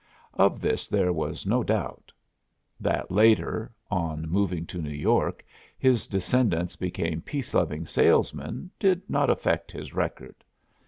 Of 0.33 0.61
this 0.61 0.89
there 0.89 1.13
was 1.13 1.45
no 1.45 1.63
doubt. 1.63 2.11
That, 2.79 3.11
later, 3.11 3.71
on 3.91 4.27
moving 4.27 4.65
to 4.65 4.81
New 4.81 4.89
York, 4.89 5.45
his 5.77 6.07
descendants 6.07 6.75
became 6.75 7.21
peace 7.21 7.53
loving 7.53 7.85
salesmen 7.85 8.71
did 8.79 9.07
not 9.07 9.29
affect 9.29 9.71
his 9.71 9.93
record. 9.93 10.43